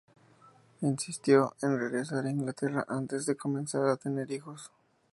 Insistió 0.81 1.53
en 1.61 1.77
regresar 1.79 2.25
a 2.25 2.31
Inglaterra 2.31 2.83
antes 2.89 3.27
de 3.27 3.37
comenzar 3.37 3.87
a 3.87 3.97
tener 3.97 4.31
hijos. 4.31 4.71